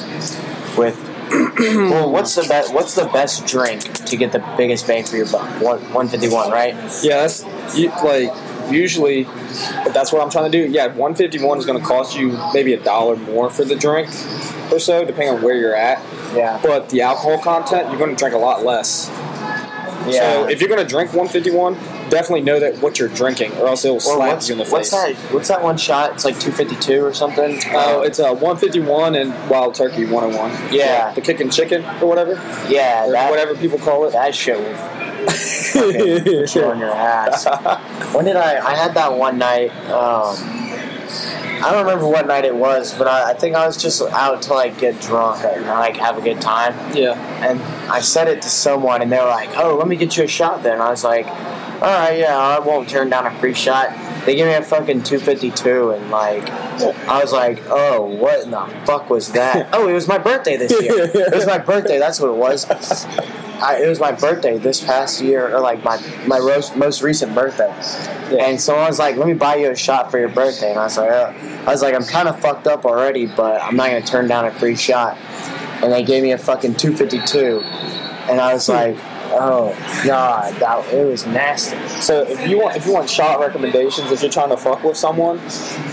[0.78, 0.98] With
[1.60, 5.26] well, what's the best what's the best drink to get the biggest bang for your
[5.32, 5.48] buck?
[5.62, 6.74] One, 151, right?
[7.04, 7.46] Yeah, that's
[7.78, 8.32] you, like
[8.72, 10.72] usually if that's what I'm trying to do.
[10.72, 14.10] Yeah, 151 is going to cost you maybe a dollar more for the drink
[14.72, 16.02] or so, depending on where you're at.
[16.36, 19.08] Yeah, But the alcohol content, you're going to drink a lot less.
[19.10, 20.12] yeah.
[20.12, 21.76] So if you're going to drink 151,
[22.10, 24.72] definitely know that what you're drinking, or else it'll slap you in the face.
[24.72, 25.16] what's that?
[25.34, 26.14] What's that one shot?
[26.14, 27.60] It's like 252 or something.
[27.72, 30.74] Oh, it's a 151 and Wild Turkey 101.
[30.74, 31.14] Yeah.
[31.14, 32.34] the kickin' chicken or whatever,
[32.70, 34.12] yeah, or that, whatever people call it.
[34.14, 34.74] That shit will
[36.72, 37.46] on your ass.
[38.14, 38.58] When did I?
[38.66, 39.72] I had that one night.
[39.90, 40.36] Um,
[41.64, 44.42] I don't remember what night it was, but I, I think I was just out
[44.44, 46.74] to like get drunk and like have a good time.
[46.94, 47.14] yeah,
[47.48, 50.24] And I said it to someone, and they were like, "Oh, let me get you
[50.26, 51.26] a shot." Then I was like,
[51.76, 53.90] "All right, yeah, I won't turn down a free shot."
[54.26, 58.44] They gave me a fucking two fifty two, and like, I was like, "Oh, what
[58.44, 61.12] in the fuck was that?" oh, it was my birthday this year.
[61.14, 62.00] it was my birthday.
[62.00, 62.66] That's what it was.
[63.64, 67.34] I, it was my birthday this past year, or like my my most, most recent
[67.34, 67.72] birthday.
[68.38, 70.84] And someone was like, "Let me buy you a shot for your birthday," and I
[70.84, 71.34] was like, uh,
[71.66, 74.46] "I was like, I'm kind of fucked up already, but I'm not gonna turn down
[74.46, 75.18] a free shot."
[75.84, 77.62] And they gave me a fucking two fifty two,
[78.30, 78.98] and I was like,
[79.34, 84.12] "Oh god, that it was nasty." So if you want if you want shot recommendations,
[84.12, 85.38] if you're trying to fuck with someone,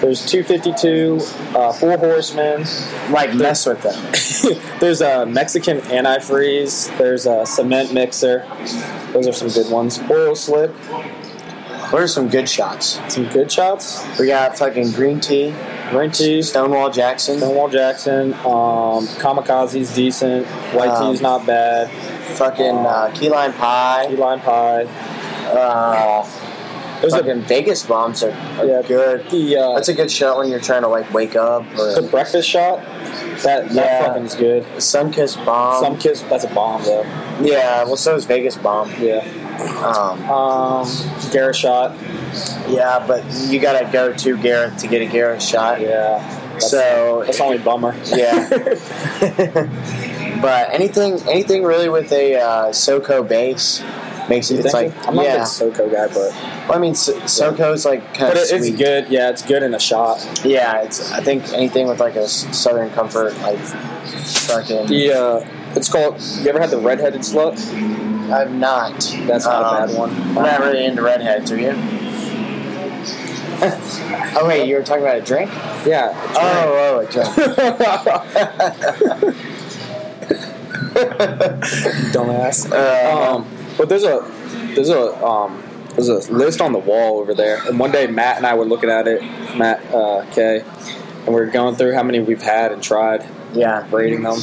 [0.01, 1.21] there's 252,
[1.57, 2.65] uh, Four Horsemen.
[3.11, 3.99] Like mess with them.
[4.81, 6.97] there's a Mexican antifreeze.
[6.99, 8.47] There's a cement mixer.
[9.13, 9.99] Those are some good ones.
[10.11, 10.71] Oil slick.
[11.91, 13.01] What are some good shots?
[13.13, 14.01] Some good shots.
[14.17, 15.51] We got fucking green tea,
[15.91, 16.41] Green tea.
[16.43, 18.33] Stonewall Jackson, Stonewall Jackson.
[18.35, 20.47] Um, Kamikaze's decent.
[20.75, 21.91] White Um, tea's not bad.
[22.37, 24.07] fucking uh, key lime pie.
[24.09, 24.85] Key lime pie.
[25.51, 26.23] Uh,
[27.01, 28.83] There's a fucking Vegas bombs are, are Yeah.
[28.83, 29.29] good.
[29.31, 32.09] the uh, That's a good shot when you're trying to like wake up Or, the
[32.11, 32.81] breakfast shot.
[33.43, 34.07] That that Yeah.
[34.07, 34.65] fucking's good.
[34.77, 35.83] Sunkissed bomb.
[35.83, 37.05] Some kids that's a bomb though.
[37.41, 38.91] yeah, well, so is Vegas bomb.
[39.01, 39.25] Yeah.
[39.85, 40.89] Um, Um,
[41.33, 41.95] Garrett shot.
[42.69, 45.81] yeah, but you gotta go to Gareth to get a Gareth shot.
[45.81, 46.19] Yeah.
[46.53, 47.95] That's, So that's only bummer.
[48.07, 48.49] yeah.
[50.43, 53.81] but anything, anything really with a uh, SoCo base
[54.31, 54.55] makes it.
[54.55, 54.97] You It's think?
[54.97, 55.37] like I'm not a yeah.
[55.39, 56.33] big SoCo guy, but
[56.69, 59.09] Well, I mean, so- SoCo's like kind but of it, it's good.
[59.11, 60.19] Yeah, it's good in a shot.
[60.45, 61.13] Yeah, it's.
[61.13, 64.87] I think anything with like a Southern Comfort, like fucking.
[64.87, 65.45] The uh,
[65.77, 66.19] it's called.
[66.23, 67.59] You ever had the redheaded slut?
[68.31, 68.95] I've not.
[69.27, 70.11] That's not Um, a bad one.
[70.11, 71.75] I'm not really into redheads, are you?
[73.63, 75.51] oh wait, you were talking about a drink?
[75.85, 76.15] Yeah.
[76.35, 77.29] Oh, oh, a drink.
[82.13, 82.71] Dumbass.
[82.81, 83.47] Uh, Um,
[83.81, 84.21] but there's a
[84.75, 85.63] there's a um,
[85.97, 88.67] there's a list on the wall over there, and one day Matt and I were
[88.67, 89.23] looking at it,
[89.57, 90.63] Matt uh, Kay,
[91.25, 93.87] and we are going through how many we've had and tried, Yeah.
[93.91, 94.37] rating them.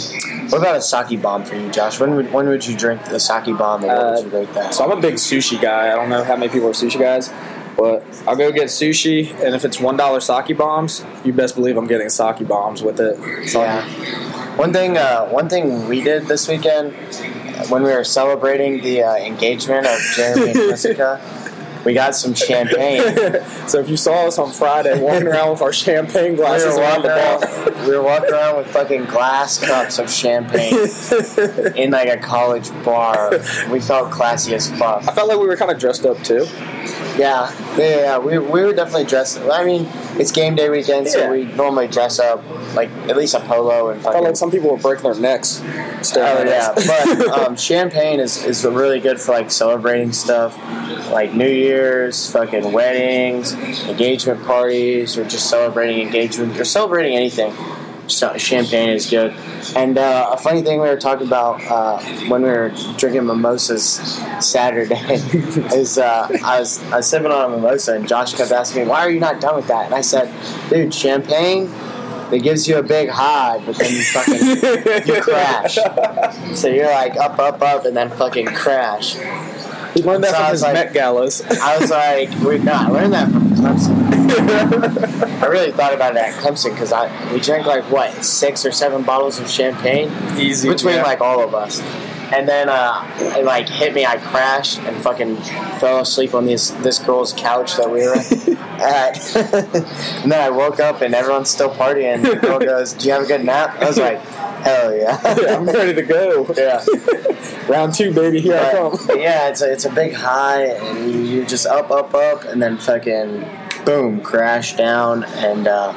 [0.49, 1.99] What about a sake bomb for you, Josh?
[1.99, 4.73] When would when would you drink the sake bomb and Uh, would you rate that?
[4.73, 5.91] So I'm a big sushi guy.
[5.91, 7.29] I don't know how many people are sushi guys,
[7.77, 11.77] but I'll go get sushi, and if it's one dollar sake bombs, you best believe
[11.77, 13.49] I'm getting sake bombs with it.
[13.49, 13.85] So Yeah.
[14.57, 16.91] One thing, uh, one thing we did this weekend
[17.69, 21.21] when we were celebrating the uh, engagement of Jeremy and Jessica,
[21.85, 23.01] we got some champagne.
[23.67, 27.03] so if you saw us on Friday walking around with our champagne glasses were, around
[27.03, 30.73] the around, we were walking around with fucking glass cups of champagne
[31.75, 33.31] in like a college bar.
[33.71, 35.07] We felt classy as fuck.
[35.07, 36.45] I felt like we were kind of dressed up too.
[37.17, 38.17] Yeah, yeah, yeah.
[38.19, 39.39] We, we were definitely dressed.
[39.39, 39.87] I mean,
[40.19, 41.31] it's game day weekend, so Yeah.
[41.31, 42.43] we normally dress up
[42.75, 44.27] like at least a polo and I felt fucking.
[44.27, 45.61] like some people were breaking their necks.
[45.63, 46.85] Oh staring yeah, us.
[46.87, 50.55] but um, champagne is, is really good for like celebrating stuff,
[51.11, 53.53] like New Year's, fucking weddings,
[53.87, 57.51] engagement parties, or just celebrating engagement or celebrating anything.
[58.07, 59.33] So champagne is good.
[59.75, 63.83] And uh, a funny thing we were talking about uh, when we were drinking mimosas
[64.39, 64.95] Saturday
[65.75, 68.87] is uh, I was I was sipping on a mimosa and Josh kept asking me,
[68.89, 70.31] "Why are you not done with that?" And I said,
[70.69, 71.69] "Dude, champagne."
[72.29, 75.75] It gives you a big high, but then you fucking you crash.
[76.55, 79.13] So you're like up, up, up, and then fucking crash.
[79.93, 81.41] he learned that So from his like- Met galas.
[81.49, 84.16] I was like, we, no, I learned that from Clemson.
[85.43, 88.71] I really thought about it at Clemson because I we drank like what six or
[88.71, 91.03] seven bottles of champagne Easy between yeah.
[91.03, 91.81] like all of us.
[92.31, 94.05] And then uh, it like hit me.
[94.05, 95.37] I crashed and fucking
[95.79, 99.35] fell asleep on this this girl's couch that we were at.
[100.23, 102.21] and then I woke up and everyone's still partying.
[102.21, 104.21] The girl goes, "Do you have a good nap?" I was like,
[104.67, 106.53] "Hell yeah!" I'm ready to go.
[106.57, 106.83] Yeah.
[107.67, 108.39] Round two, baby.
[108.41, 108.97] Here I come.
[109.19, 112.61] yeah, it's a, it's a big high, and you, you're just up, up, up, and
[112.61, 113.45] then fucking
[113.85, 115.91] boom, crash down, and uh,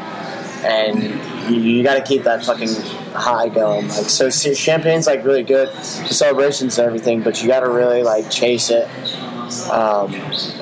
[0.64, 1.02] and
[1.50, 2.74] you, you got to keep that fucking
[3.12, 3.88] high going.
[3.88, 7.70] Like so, see, champagne's like really good for celebrations and everything, but you got to
[7.70, 8.88] really like chase it.
[9.68, 10.14] Um,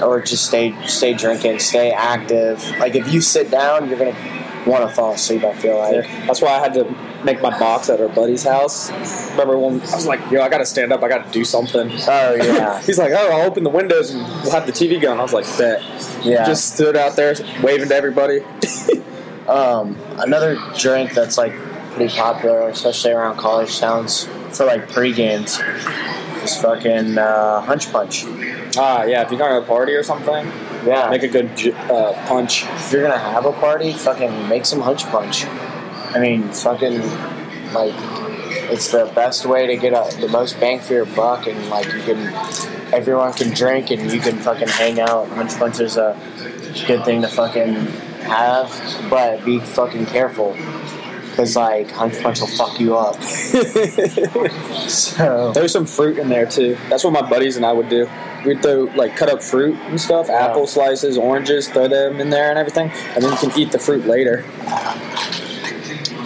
[0.03, 2.63] or just stay stay drinking, stay active.
[2.79, 5.45] Like if you sit down, you're gonna want to fall asleep.
[5.45, 6.07] I feel like.
[6.27, 6.85] That's why I had to
[7.25, 8.91] make my box at our buddy's house.
[9.31, 11.91] Remember when I was like, yo, I gotta stand up, I gotta do something.
[12.09, 15.19] Oh yeah, He's like, oh, I'll open the windows and we'll have the TV going.
[15.19, 15.83] I was like, bet.
[16.25, 16.45] yeah.
[16.47, 18.41] Just stood out there waving to everybody.
[19.49, 21.55] Um, another drink that's like
[21.93, 25.59] pretty popular, especially around college towns for like pre games,
[26.43, 28.25] is fucking uh, Hunch Punch.
[28.77, 30.47] ah, yeah, if you're going to a party or something,
[30.87, 31.47] Yeah, make a good
[31.91, 32.65] uh, punch.
[32.65, 35.47] if you're gonna have a party, fucking make some Hunch Punch.
[36.15, 37.01] I mean, fucking
[37.73, 37.95] like
[38.71, 41.87] it's the best way to get a, the most bang for your buck, and like
[41.87, 42.19] you can
[42.93, 45.29] everyone can drink and you can fucking hang out.
[45.29, 46.17] Hunch Punch is a
[46.87, 47.75] good thing to fucking
[48.25, 48.71] have,
[49.11, 50.57] but be fucking careful.
[51.37, 53.17] Cause like Hunch Punch will fuck you up.
[54.89, 56.77] So There's some fruit in there too.
[56.89, 58.09] That's what my buddies and I would do.
[58.45, 60.47] We'd throw like cut up fruit and stuff, Yeah.
[60.47, 63.79] apple slices, oranges, throw them in there and everything, and then you can eat the
[63.79, 64.45] fruit later.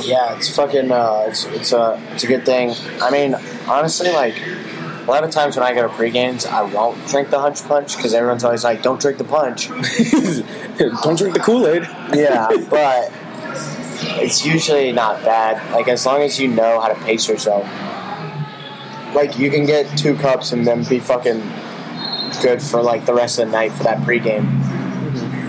[0.04, 2.74] Yeah, it's fucking uh, it's it's a it's a good thing.
[3.00, 3.34] I mean,
[3.66, 7.38] honestly, like a lot of times when I go to pre-games, I won't drink the
[7.38, 9.68] Hunch Punch because everyone's always like, "Don't drink the punch."
[10.78, 11.82] Don't drink the Kool Aid.
[12.14, 13.10] Yeah, but
[14.22, 15.72] it's usually not bad.
[15.72, 17.66] Like as long as you know how to pace yourself.
[19.14, 21.42] Like you can get two cups and then be fucking
[22.40, 24.46] good for like the rest of the night for that pregame,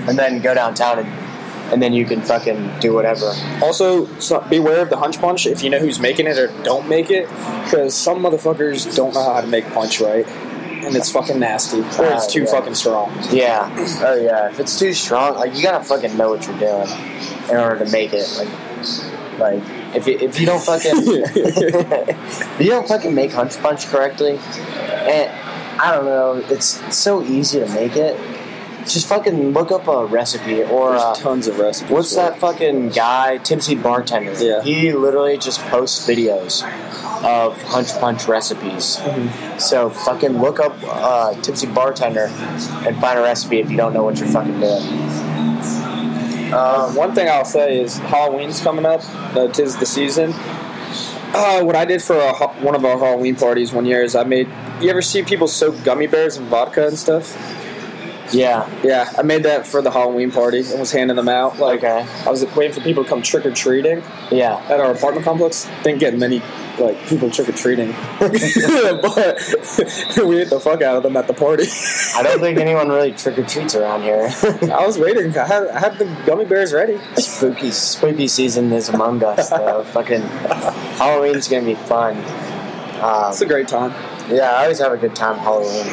[0.07, 1.22] and then go downtown and
[1.73, 3.33] and then you can fucking do whatever.
[3.61, 6.87] Also, so beware of the hunch punch if you know who's making it or don't
[6.87, 7.27] make it,
[7.65, 11.83] because some motherfuckers don't know how to make punch right, and it's fucking nasty or
[12.13, 12.51] it's Ah, too yeah.
[12.51, 13.11] fucking strong.
[13.31, 13.67] Yeah.
[14.05, 14.49] Oh yeah.
[14.49, 16.87] If it's too strong, like you gotta fucking know what you're doing
[17.49, 18.27] in order to make it.
[18.37, 19.63] Like, like
[19.95, 25.31] if you, if you don't fucking if you don't fucking make hunch punch correctly, and
[25.81, 28.15] I don't know, it's so easy to make it.
[28.85, 31.91] Just fucking look up a recipe or There's uh, tons of recipes.
[31.91, 32.39] what's that it.
[32.39, 34.33] fucking guy, Tipsy Bartender?
[34.43, 34.61] Yeah.
[34.61, 36.63] He literally just posts videos
[37.23, 38.97] of hunch punch recipes.
[38.97, 39.57] Mm-hmm.
[39.59, 44.03] So fucking look up uh, Tipsy Bartender and find a recipe if you don't know
[44.03, 44.83] what you're fucking doing.
[46.53, 49.01] Uh, one thing I'll say is Halloween's coming up.
[49.35, 50.33] Uh, tis the season.
[51.35, 54.23] Uh, what I did for a, one of our Halloween parties one year is I
[54.23, 54.47] made.
[54.79, 57.35] You ever see people soak gummy bears in vodka and stuff?
[58.33, 58.67] Yeah.
[58.83, 61.59] Yeah, I made that for the Halloween party and was handing them out.
[61.59, 62.05] Like, Okay.
[62.25, 64.55] I was waiting for people to come trick or treating Yeah.
[64.69, 65.69] at our apartment complex.
[65.83, 66.41] Didn't get many
[66.79, 68.31] like people trick or treating, but
[70.25, 71.65] we hit the fuck out of them at the party.
[72.15, 74.27] I don't think anyone really trick or treats around here.
[74.73, 75.37] I was waiting.
[75.37, 76.99] I had I had the gummy bears ready.
[77.17, 79.83] spooky, spooky season is among us, though.
[79.83, 82.17] Fucking Halloween's gonna be fun.
[83.03, 83.93] Um, It's a great time.
[84.29, 85.85] Yeah, I always have a good time Halloween.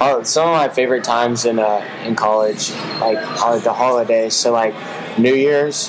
[0.00, 4.34] Oh, some of my favorite times in uh, in college, like are the holidays.
[4.34, 4.74] So like
[5.18, 5.88] New Year's,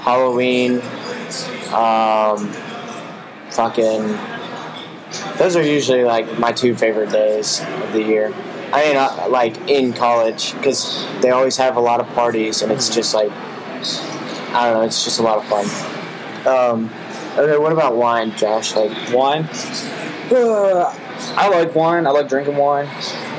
[0.00, 0.80] Halloween,
[1.72, 2.52] um,
[3.50, 4.16] fucking.
[5.38, 8.32] Those are usually like my two favorite days of the year.
[8.72, 12.70] I mean, uh, like in college, because they always have a lot of parties, and
[12.70, 13.30] it's just like
[14.56, 15.66] I don't know, it's just a lot of fun.
[16.46, 16.90] Um,
[17.36, 18.74] okay, what about wine, Josh?
[18.74, 19.48] Like, Wine.
[20.30, 20.92] Uh,
[21.36, 22.06] I like wine.
[22.06, 22.86] I like drinking wine.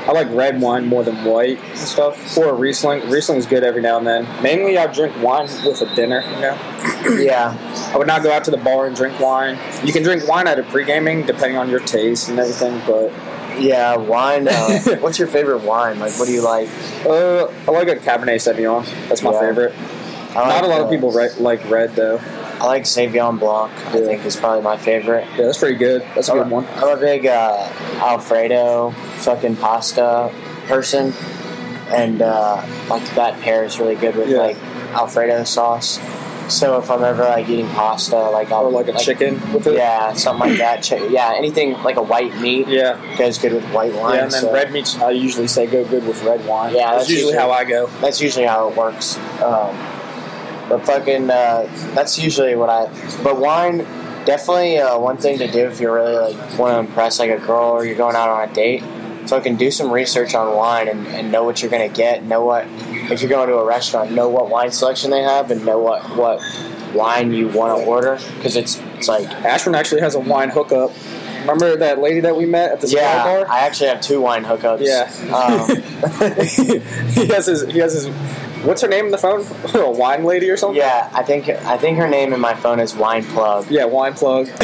[0.08, 2.38] I like red wine more than white and stuff.
[2.38, 3.10] Or a Riesling.
[3.10, 4.26] Riesling's good every now and then.
[4.42, 6.22] Mainly, I drink wine with a dinner.
[6.22, 9.58] You know, yeah, I would not go out to the bar and drink wine.
[9.86, 12.82] You can drink wine at a pre-gaming, depending on your taste and everything.
[12.88, 13.12] But
[13.60, 14.48] Yeah, wine.
[14.48, 16.00] Uh, what's your favorite wine?
[16.00, 16.70] Like, what do you like?
[17.06, 18.86] uh, I like a Cabernet Sauvignon.
[19.10, 19.40] That's my Yeah.
[19.42, 19.74] favorite.
[20.36, 22.20] I like Not a lot uh, of people re- like red though.
[22.60, 23.72] I like Sauvignon Blanc.
[23.88, 25.26] I think is probably my favorite.
[25.38, 26.02] Yeah, that's pretty good.
[26.16, 26.66] That's a good one.
[26.76, 27.70] I'm a big uh,
[28.02, 30.34] Alfredo fucking pasta
[30.68, 31.14] person,
[31.90, 34.38] and uh, like that pair is really good with Yeah.
[34.40, 34.58] like
[34.94, 36.00] Alfredo sauce.
[36.52, 39.76] So if I'm ever like eating pasta, like I'll Or like a chicken with it.
[39.76, 40.82] yeah, something like that.
[40.88, 42.98] Chi- yeah, anything like a white meat Yeah.
[43.18, 44.16] goes good with white wine.
[44.16, 46.74] Yeah, and then so red meats I usually say go good with red wine.
[46.74, 47.88] Yeah, that's, that's usually usually- how I go.
[48.02, 49.18] that's usually how it works.
[49.44, 49.76] Um,
[50.70, 52.86] but fucking, uh, that's usually what I.
[53.24, 53.80] But wine,
[54.26, 57.40] definitely uh, one thing to do if you're really like want to impress like a
[57.40, 58.84] girl or you're going out on a date.
[59.28, 62.24] Fucking do some research on wine and, and know what you're gonna get.
[62.24, 62.66] Know what
[63.12, 66.04] if you're going to a restaurant, know what wine selection they have and know what
[66.16, 66.42] what
[66.94, 70.92] wine you want to order because it's it's like Ashburn actually has a wine hookup.
[71.42, 73.24] Remember that lady that we met at the yeah.
[73.24, 73.50] bar?
[73.50, 74.82] I actually have two wine hookups.
[74.82, 75.04] Yeah.
[75.34, 75.68] Um,
[77.12, 77.64] he has his.
[77.68, 78.08] He has his.
[78.64, 79.42] What's her name in the phone?
[79.76, 80.78] a wine lady or something?
[80.78, 81.10] yeah.
[81.14, 83.70] I think I think her name in my phone is Wine Plug.
[83.70, 84.50] Yeah, wine plug.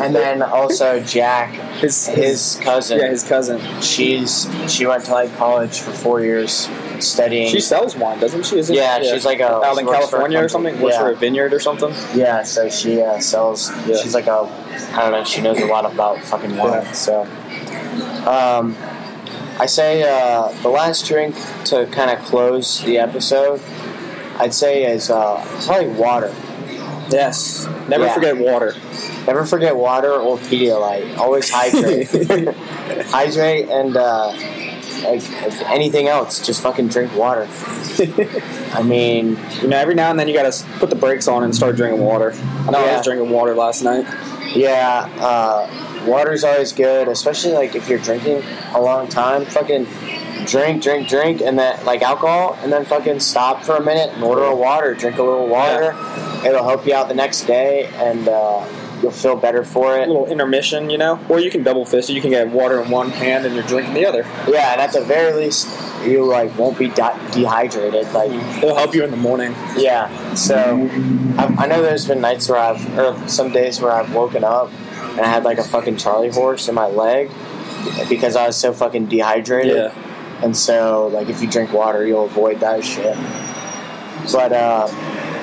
[0.00, 2.98] And then also Jack, his his cousin.
[2.98, 3.60] yeah his cousin.
[3.80, 6.68] she's she went to like college for four years
[6.98, 7.48] studying.
[7.48, 8.58] She sells wine, doesn't she?
[8.58, 10.80] Isn't Yeah, she's like a- out in works for a California or something.
[10.80, 11.02] Works Yeah.
[11.02, 11.94] for a vineyard or something.
[12.18, 13.70] yeah, so she uh, sells.
[13.86, 13.98] Yeah.
[13.98, 14.40] She's like a
[14.94, 15.22] I don't know.
[15.24, 16.72] She knows a lot about fucking wine.
[16.82, 16.92] Yeah.
[16.92, 17.22] So,
[18.26, 18.74] um,
[19.60, 21.34] I say uh, the last drink
[21.66, 23.60] to kind of close the episode.
[24.38, 26.32] I'd say is uh, probably water.
[27.10, 27.66] Yes.
[27.88, 28.14] Never Yeah.
[28.14, 28.74] forget water.
[29.26, 31.16] Never forget water or Pedialyte.
[31.18, 32.08] Always hydrate.
[33.08, 34.28] hydrate and uh,
[35.04, 37.48] like if anything else, just fucking drink water.
[38.74, 41.54] I mean, You know, every now and then you gotta put the brakes on and
[41.54, 42.32] start drinking water.
[42.32, 44.06] I know I was drinking water last night.
[44.54, 45.66] yeah, uh,
[46.08, 48.42] water's always good, especially like if you're drinking
[48.74, 49.44] a long time.
[49.44, 49.86] Fucking
[50.46, 54.22] drink, drink, drink, and then like alcohol, and then fucking stop for a minute and
[54.22, 54.94] order a water.
[54.94, 55.94] Drink a little water.
[56.46, 58.66] It'll help you out the next day, and uh,
[59.02, 60.00] you'll feel better for it.
[60.00, 60.08] A it.
[60.08, 61.20] little intermission, you know?
[61.28, 62.14] Or you can double fist it.
[62.14, 64.22] You can get water in one hand and you're drinking the other.
[64.48, 65.68] Yeah, and at the very least,
[66.04, 68.12] you like won't be di- dehydrated.
[68.12, 68.30] Like
[68.62, 69.52] It'll help you in the morning.
[69.76, 70.34] Yeah.
[70.34, 70.88] So
[71.38, 74.70] I've, I know there's been nights where I've, or some days where I've woken up
[75.18, 77.30] and I had like a fucking Charlie horse in my leg
[78.08, 79.76] because I was so fucking dehydrated.
[79.76, 80.04] Yeah.
[80.44, 83.16] And so, like, if you drink water, you'll avoid that shit.
[84.32, 84.86] But uh,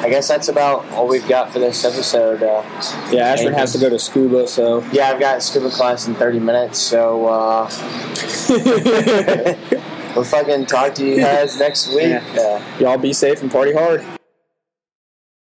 [0.02, 2.42] I guess that's about all we've got for this episode.
[2.42, 2.64] Uh,
[3.12, 4.82] Yeah, Ashburn has to go to scuba, so.
[4.94, 7.70] yeah, I've got scuba class in 30 minutes, so uh,
[10.16, 12.08] we'll fucking talk to you guys next week.
[12.08, 12.24] Yeah.
[12.38, 14.06] Uh, Y'all be safe and party hard.